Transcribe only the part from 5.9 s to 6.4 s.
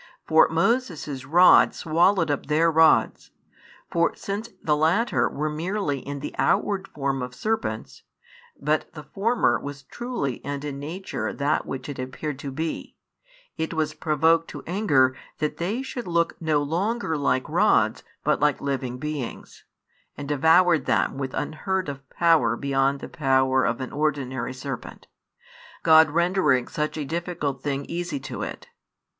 in the